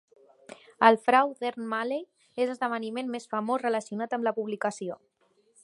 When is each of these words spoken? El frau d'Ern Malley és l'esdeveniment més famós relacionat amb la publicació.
El 0.87 0.95
frau 1.07 1.33
d'Ern 1.43 1.67
Malley 1.73 2.01
és 2.45 2.49
l'esdeveniment 2.51 3.13
més 3.17 3.31
famós 3.35 3.65
relacionat 3.67 4.17
amb 4.19 4.27
la 4.29 4.35
publicació. 4.39 4.99